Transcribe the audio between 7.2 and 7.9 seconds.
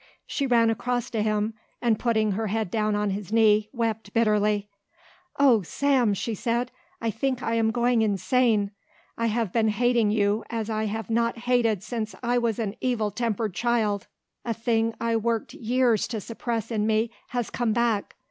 I am